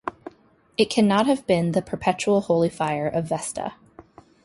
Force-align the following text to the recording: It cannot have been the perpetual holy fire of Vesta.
It 0.77 0.89
cannot 0.89 1.27
have 1.27 1.45
been 1.45 1.73
the 1.73 1.81
perpetual 1.83 2.41
holy 2.41 2.69
fire 2.69 3.07
of 3.07 3.25
Vesta. 3.25 3.75